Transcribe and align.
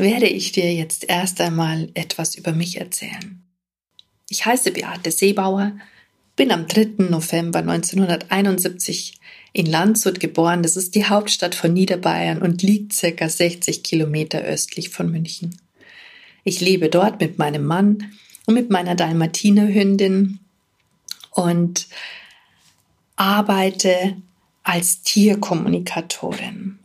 werde 0.00 0.26
ich 0.26 0.52
dir 0.52 0.72
jetzt 0.74 1.08
erst 1.08 1.40
einmal 1.40 1.90
etwas 1.94 2.34
über 2.34 2.52
mich 2.52 2.78
erzählen. 2.78 3.42
Ich 4.28 4.46
heiße 4.46 4.72
Beate 4.72 5.10
Seebauer, 5.10 5.72
bin 6.36 6.50
am 6.52 6.66
3. 6.66 7.08
November 7.10 7.60
1971 7.60 9.18
in 9.52 9.66
Landshut 9.66 10.20
geboren. 10.20 10.62
Das 10.62 10.76
ist 10.76 10.94
die 10.94 11.06
Hauptstadt 11.06 11.54
von 11.54 11.72
Niederbayern 11.72 12.40
und 12.40 12.62
liegt 12.62 12.92
circa 12.92 13.28
60 13.28 13.82
Kilometer 13.82 14.40
östlich 14.40 14.88
von 14.90 15.10
München. 15.10 15.56
Ich 16.44 16.60
lebe 16.60 16.88
dort 16.88 17.20
mit 17.20 17.38
meinem 17.38 17.64
Mann 17.64 18.12
und 18.46 18.54
mit 18.54 18.70
meiner 18.70 18.94
Dalmatinerhündin 18.94 20.40
und 21.30 21.88
arbeite 23.16 24.16
als 24.62 25.02
Tierkommunikatorin. 25.02 26.79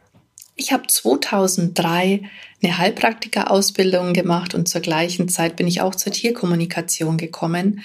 Ich 0.55 0.71
habe 0.71 0.87
2003 0.87 2.21
eine 2.63 2.77
Heilpraktika-Ausbildung 2.77 4.13
gemacht 4.13 4.55
und 4.55 4.69
zur 4.69 4.81
gleichen 4.81 5.27
Zeit 5.27 5.57
bin 5.57 5.67
ich 5.67 5.81
auch 5.81 5.95
zur 5.95 6.13
Tierkommunikation 6.13 7.17
gekommen. 7.17 7.81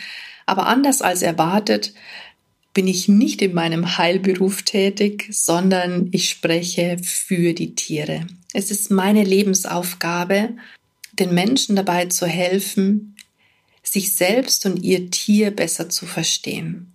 Aber 0.46 0.66
anders 0.66 1.02
als 1.02 1.22
erwartet 1.22 1.92
bin 2.72 2.86
ich 2.86 3.08
nicht 3.08 3.42
in 3.42 3.54
meinem 3.54 3.98
Heilberuf 3.98 4.62
tätig, 4.62 5.28
sondern 5.30 6.08
ich 6.12 6.28
spreche 6.28 6.98
für 7.02 7.52
die 7.52 7.74
Tiere. 7.74 8.26
Es 8.52 8.70
ist 8.70 8.90
meine 8.90 9.24
Lebensaufgabe, 9.24 10.50
den 11.12 11.34
Menschen 11.34 11.74
dabei 11.74 12.06
zu 12.06 12.26
helfen, 12.26 13.16
sich 13.82 14.14
selbst 14.14 14.66
und 14.66 14.82
ihr 14.82 15.10
Tier 15.10 15.50
besser 15.50 15.88
zu 15.88 16.06
verstehen. 16.06 16.92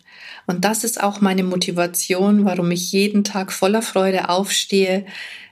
Und 0.47 0.63
das 0.63 0.83
ist 0.83 1.01
auch 1.01 1.21
meine 1.21 1.43
Motivation, 1.43 2.45
warum 2.45 2.71
ich 2.71 2.91
jeden 2.91 3.23
Tag 3.23 3.51
voller 3.51 3.81
Freude 3.81 4.29
aufstehe, 4.29 5.05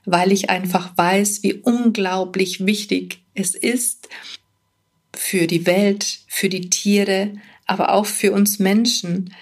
weil 0.06 0.32
ich 0.32 0.50
einfach 0.50 0.96
weiß, 0.98 1.44
wie 1.44 1.54
unglaublich 1.54 2.66
wichtig 2.66 3.20
es 3.34 3.56
ist 3.56 4.10
für 5.16 5.48
die 5.48 5.66
Welt, 5.66 6.20
für 6.28 6.50
die 6.50 6.70
Tiere, 6.70 7.34
aber 7.66 7.94
auch 7.94 8.06
für 8.06 8.32
uns 8.32 8.60
Menschen, 8.60 9.34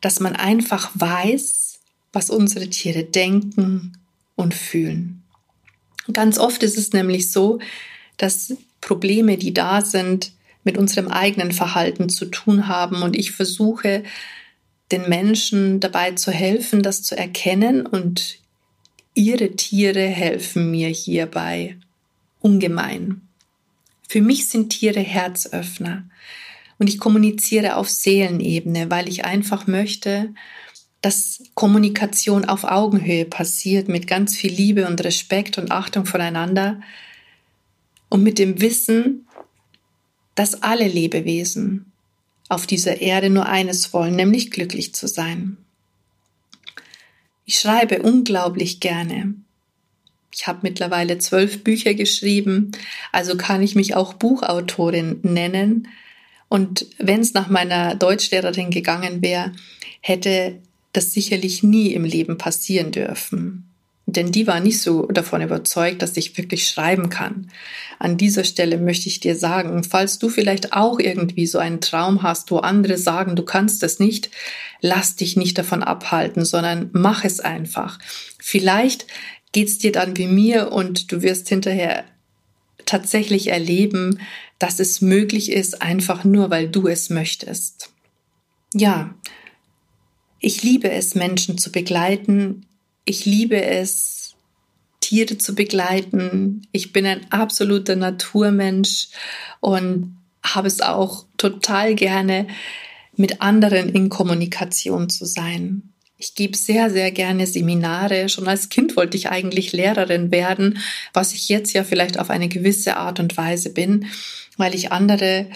dass 0.00 0.20
man 0.20 0.34
einfach 0.34 0.90
weiß, 0.94 1.78
was 2.12 2.30
unsere 2.30 2.68
Tiere 2.68 3.04
denken 3.04 3.98
und 4.34 4.54
fühlen. 4.54 5.22
Ganz 6.12 6.38
oft 6.38 6.62
ist 6.62 6.78
es 6.78 6.92
nämlich 6.92 7.30
so, 7.30 7.60
dass 8.16 8.56
Probleme, 8.80 9.36
die 9.36 9.54
da 9.54 9.82
sind, 9.82 10.32
mit 10.64 10.76
unserem 10.76 11.08
eigenen 11.08 11.52
Verhalten 11.52 12.08
zu 12.08 12.26
tun 12.26 12.68
haben. 12.68 13.02
Und 13.02 13.16
ich 13.16 13.32
versuche, 13.32 14.02
den 14.92 15.08
Menschen 15.08 15.80
dabei 15.80 16.12
zu 16.12 16.30
helfen, 16.30 16.82
das 16.82 17.02
zu 17.02 17.16
erkennen 17.16 17.86
und 17.86 18.38
ihre 19.14 19.56
Tiere 19.56 20.06
helfen 20.06 20.70
mir 20.70 20.88
hierbei 20.88 21.76
ungemein. 22.40 23.22
Für 24.08 24.22
mich 24.22 24.48
sind 24.48 24.70
Tiere 24.70 25.00
Herzöffner 25.00 26.04
und 26.78 26.88
ich 26.88 26.98
kommuniziere 26.98 27.76
auf 27.76 27.88
Seelenebene, 27.88 28.90
weil 28.90 29.08
ich 29.08 29.24
einfach 29.24 29.66
möchte, 29.66 30.34
dass 31.02 31.42
Kommunikation 31.54 32.44
auf 32.44 32.64
Augenhöhe 32.64 33.24
passiert 33.24 33.88
mit 33.88 34.06
ganz 34.06 34.36
viel 34.36 34.52
Liebe 34.52 34.86
und 34.86 35.02
Respekt 35.02 35.58
und 35.58 35.70
Achtung 35.70 36.06
voneinander 36.06 36.80
und 38.08 38.22
mit 38.22 38.38
dem 38.38 38.60
Wissen, 38.60 39.26
dass 40.40 40.62
alle 40.62 40.88
Lebewesen 40.88 41.92
auf 42.48 42.66
dieser 42.66 43.02
Erde 43.02 43.28
nur 43.28 43.44
eines 43.44 43.92
wollen, 43.92 44.16
nämlich 44.16 44.50
glücklich 44.50 44.94
zu 44.94 45.06
sein. 45.06 45.58
Ich 47.44 47.58
schreibe 47.58 48.00
unglaublich 48.00 48.80
gerne. 48.80 49.34
Ich 50.32 50.46
habe 50.46 50.60
mittlerweile 50.62 51.18
zwölf 51.18 51.62
Bücher 51.62 51.92
geschrieben, 51.92 52.72
also 53.12 53.36
kann 53.36 53.62
ich 53.62 53.74
mich 53.74 53.94
auch 53.96 54.14
Buchautorin 54.14 55.18
nennen. 55.22 55.88
Und 56.48 56.86
wenn 56.96 57.20
es 57.20 57.34
nach 57.34 57.50
meiner 57.50 57.94
Deutschlehrerin 57.94 58.70
gegangen 58.70 59.20
wäre, 59.20 59.52
hätte 60.00 60.58
das 60.94 61.12
sicherlich 61.12 61.62
nie 61.62 61.92
im 61.92 62.04
Leben 62.04 62.38
passieren 62.38 62.92
dürfen. 62.92 63.69
Denn 64.12 64.32
die 64.32 64.46
war 64.46 64.60
nicht 64.60 64.80
so 64.80 65.06
davon 65.06 65.42
überzeugt, 65.42 66.02
dass 66.02 66.16
ich 66.16 66.36
wirklich 66.36 66.68
schreiben 66.68 67.10
kann. 67.10 67.50
An 67.98 68.16
dieser 68.16 68.44
Stelle 68.44 68.78
möchte 68.78 69.08
ich 69.08 69.20
dir 69.20 69.36
sagen, 69.36 69.84
falls 69.84 70.18
du 70.18 70.28
vielleicht 70.28 70.72
auch 70.72 70.98
irgendwie 70.98 71.46
so 71.46 71.58
einen 71.58 71.80
Traum 71.80 72.22
hast, 72.22 72.50
wo 72.50 72.58
andere 72.58 72.96
sagen, 72.98 73.36
du 73.36 73.44
kannst 73.44 73.82
es 73.82 73.98
nicht, 73.98 74.30
lass 74.80 75.16
dich 75.16 75.36
nicht 75.36 75.58
davon 75.58 75.82
abhalten, 75.82 76.44
sondern 76.44 76.90
mach 76.92 77.24
es 77.24 77.40
einfach. 77.40 77.98
Vielleicht 78.38 79.06
geht's 79.52 79.78
dir 79.78 79.92
dann 79.92 80.16
wie 80.16 80.26
mir 80.26 80.72
und 80.72 81.12
du 81.12 81.22
wirst 81.22 81.48
hinterher 81.48 82.04
tatsächlich 82.86 83.48
erleben, 83.48 84.20
dass 84.58 84.80
es 84.80 85.00
möglich 85.00 85.52
ist, 85.52 85.82
einfach 85.82 86.24
nur 86.24 86.50
weil 86.50 86.68
du 86.68 86.86
es 86.88 87.10
möchtest. 87.10 87.90
Ja, 88.74 89.14
ich 90.40 90.62
liebe 90.62 90.90
es, 90.90 91.14
Menschen 91.14 91.58
zu 91.58 91.70
begleiten. 91.70 92.66
Ich 93.10 93.24
liebe 93.24 93.60
es, 93.60 94.36
Tiere 95.00 95.36
zu 95.36 95.56
begleiten. 95.56 96.68
Ich 96.70 96.92
bin 96.92 97.04
ein 97.06 97.26
absoluter 97.32 97.96
Naturmensch 97.96 99.08
und 99.58 100.16
habe 100.44 100.68
es 100.68 100.80
auch 100.80 101.24
total 101.36 101.96
gerne, 101.96 102.46
mit 103.16 103.42
anderen 103.42 103.88
in 103.88 104.10
Kommunikation 104.10 105.10
zu 105.10 105.24
sein. 105.24 105.92
Ich 106.18 106.36
gebe 106.36 106.56
sehr, 106.56 106.88
sehr 106.88 107.10
gerne 107.10 107.48
Seminare. 107.48 108.28
Schon 108.28 108.46
als 108.46 108.68
Kind 108.68 108.96
wollte 108.96 109.16
ich 109.16 109.28
eigentlich 109.28 109.72
Lehrerin 109.72 110.30
werden, 110.30 110.78
was 111.12 111.34
ich 111.34 111.48
jetzt 111.48 111.72
ja 111.72 111.82
vielleicht 111.82 112.16
auf 112.16 112.30
eine 112.30 112.48
gewisse 112.48 112.96
Art 112.96 113.18
und 113.18 113.36
Weise 113.36 113.70
bin, 113.70 114.06
weil 114.56 114.72
ich 114.72 114.92
andere 114.92 115.46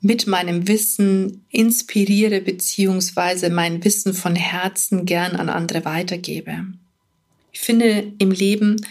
mit 0.00 0.26
meinem 0.26 0.66
Wissen 0.66 1.44
inspiriere 1.48 2.40
beziehungsweise 2.40 3.50
mein 3.50 3.84
Wissen 3.84 4.14
von 4.14 4.34
Herzen 4.34 5.06
gern 5.06 5.36
an 5.36 5.48
andere 5.48 5.84
weitergebe. 5.84 6.64
Ich 7.54 7.60
finde, 7.60 8.12
im 8.18 8.32
Leben 8.32 8.84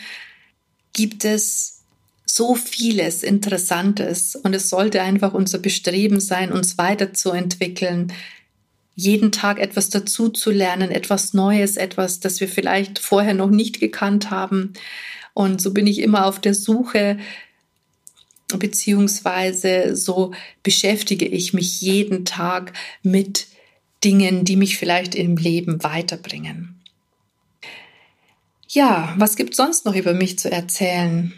gibt 0.93 1.25
es 1.25 1.81
so 2.25 2.55
vieles 2.55 3.21
Interessantes 3.21 4.35
und 4.37 4.55
es 4.55 4.69
sollte 4.69 5.01
einfach 5.01 5.33
unser 5.33 5.59
Bestreben 5.59 6.21
sein, 6.21 6.51
uns 6.51 6.77
weiterzuentwickeln, 6.77 8.13
jeden 8.95 9.31
Tag 9.31 9.59
etwas 9.59 9.89
dazu 9.89 10.29
zu 10.29 10.49
lernen, 10.49 10.91
etwas 10.91 11.33
Neues, 11.33 11.75
etwas, 11.77 12.21
das 12.21 12.39
wir 12.39 12.47
vielleicht 12.47 12.99
vorher 12.99 13.33
noch 13.33 13.49
nicht 13.49 13.79
gekannt 13.79 14.31
haben. 14.31 14.73
Und 15.33 15.61
so 15.61 15.73
bin 15.73 15.85
ich 15.85 15.99
immer 15.99 16.25
auf 16.25 16.39
der 16.39 16.53
Suche, 16.53 17.19
beziehungsweise 18.57 19.95
so 19.95 20.33
beschäftige 20.61 21.25
ich 21.27 21.53
mich 21.53 21.81
jeden 21.81 22.23
Tag 22.23 22.71
mit 23.01 23.47
Dingen, 24.03 24.45
die 24.45 24.55
mich 24.55 24.77
vielleicht 24.77 25.15
im 25.15 25.35
Leben 25.35 25.83
weiterbringen. 25.83 26.72
Ja, 28.73 29.13
was 29.17 29.35
gibt 29.35 29.55
sonst 29.55 29.85
noch 29.85 29.93
über 29.93 30.15
mich 30.15 30.39
zu 30.39 30.51
erzählen? 30.51 31.31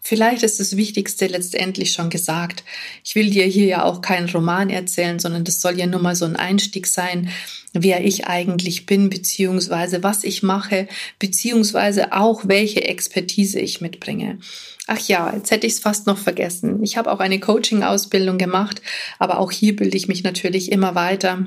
Vielleicht 0.00 0.42
ist 0.42 0.58
das 0.58 0.76
Wichtigste 0.76 1.28
letztendlich 1.28 1.92
schon 1.92 2.10
gesagt. 2.10 2.64
Ich 3.04 3.14
will 3.14 3.30
dir 3.30 3.44
hier 3.44 3.66
ja 3.66 3.84
auch 3.84 4.00
keinen 4.00 4.28
Roman 4.28 4.70
erzählen, 4.70 5.20
sondern 5.20 5.44
das 5.44 5.60
soll 5.60 5.78
ja 5.78 5.86
nur 5.86 6.00
mal 6.00 6.16
so 6.16 6.24
ein 6.24 6.34
Einstieg 6.34 6.88
sein, 6.88 7.28
wer 7.74 8.04
ich 8.04 8.26
eigentlich 8.26 8.86
bin, 8.86 9.08
beziehungsweise 9.08 10.02
was 10.02 10.24
ich 10.24 10.42
mache, 10.42 10.88
beziehungsweise 11.20 12.12
auch 12.12 12.48
welche 12.48 12.82
Expertise 12.82 13.60
ich 13.60 13.80
mitbringe. 13.80 14.40
Ach 14.88 14.98
ja, 15.06 15.32
jetzt 15.32 15.52
hätte 15.52 15.68
ich 15.68 15.74
es 15.74 15.78
fast 15.78 16.08
noch 16.08 16.18
vergessen. 16.18 16.82
Ich 16.82 16.96
habe 16.96 17.12
auch 17.12 17.20
eine 17.20 17.38
Coaching-Ausbildung 17.38 18.36
gemacht, 18.38 18.82
aber 19.20 19.38
auch 19.38 19.52
hier 19.52 19.76
bilde 19.76 19.96
ich 19.96 20.08
mich 20.08 20.24
natürlich 20.24 20.72
immer 20.72 20.96
weiter 20.96 21.46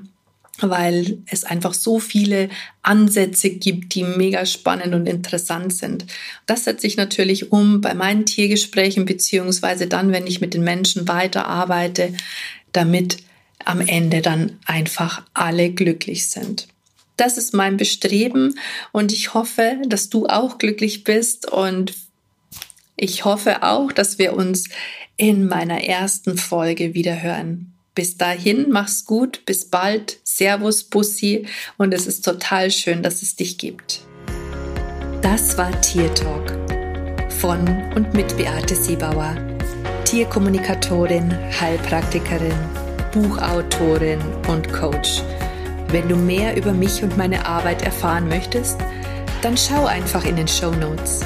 weil 0.59 1.19
es 1.25 1.43
einfach 1.43 1.73
so 1.73 1.99
viele 1.99 2.49
Ansätze 2.81 3.49
gibt, 3.49 3.95
die 3.95 4.03
mega 4.03 4.45
spannend 4.45 4.93
und 4.93 5.07
interessant 5.07 5.73
sind. 5.73 6.05
Das 6.45 6.65
setze 6.65 6.85
ich 6.87 6.97
natürlich 6.97 7.51
um 7.51 7.81
bei 7.81 7.93
meinen 7.93 8.25
Tiergesprächen, 8.25 9.05
beziehungsweise 9.05 9.87
dann, 9.87 10.11
wenn 10.11 10.27
ich 10.27 10.41
mit 10.41 10.53
den 10.53 10.63
Menschen 10.63 11.07
weiterarbeite, 11.07 12.13
damit 12.73 13.17
am 13.65 13.81
Ende 13.81 14.21
dann 14.21 14.59
einfach 14.65 15.23
alle 15.33 15.71
glücklich 15.71 16.29
sind. 16.29 16.67
Das 17.17 17.37
ist 17.37 17.53
mein 17.53 17.77
Bestreben 17.77 18.57
und 18.91 19.11
ich 19.11 19.33
hoffe, 19.33 19.77
dass 19.87 20.09
du 20.09 20.27
auch 20.27 20.57
glücklich 20.57 21.03
bist 21.03 21.51
und 21.51 21.93
Ich 23.03 23.25
hoffe 23.25 23.63
auch, 23.63 23.91
dass 23.91 24.19
wir 24.19 24.33
uns 24.33 24.65
in 25.17 25.47
meiner 25.47 25.83
ersten 25.83 26.37
Folge 26.37 26.93
wieder 26.93 27.23
hören. 27.23 27.73
Bis 27.95 28.15
dahin, 28.15 28.67
mach's 28.69 29.05
gut, 29.05 29.43
bis 29.45 29.69
bald, 29.71 30.19
Servus, 30.41 30.83
Bussi 30.83 31.45
und 31.77 31.93
es 31.93 32.07
ist 32.07 32.25
total 32.25 32.71
schön, 32.71 33.03
dass 33.03 33.21
es 33.21 33.35
dich 33.35 33.59
gibt. 33.59 34.01
Das 35.21 35.55
war 35.55 35.69
Tier 35.81 36.11
Talk 36.15 36.57
von 37.29 37.59
und 37.93 38.11
mit 38.15 38.35
Beate 38.37 38.73
Siebauer, 38.73 39.35
Tierkommunikatorin, 40.05 41.31
Heilpraktikerin, 41.59 42.57
Buchautorin 43.13 44.19
und 44.47 44.73
Coach. 44.73 45.21
Wenn 45.89 46.09
du 46.09 46.15
mehr 46.15 46.57
über 46.57 46.73
mich 46.73 47.03
und 47.03 47.15
meine 47.17 47.45
Arbeit 47.45 47.83
erfahren 47.83 48.27
möchtest, 48.27 48.79
dann 49.43 49.55
schau 49.55 49.85
einfach 49.85 50.25
in 50.25 50.37
den 50.37 50.47
Show 50.47 50.71
Notes. 50.71 51.19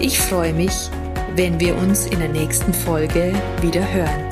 Ich 0.00 0.18
freue 0.18 0.52
mich, 0.52 0.90
wenn 1.36 1.60
wir 1.60 1.76
uns 1.76 2.06
in 2.06 2.18
der 2.18 2.30
nächsten 2.30 2.74
Folge 2.74 3.34
wieder 3.60 3.86
hören. 3.92 4.31